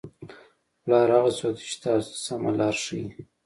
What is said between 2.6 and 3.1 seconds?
ښایي.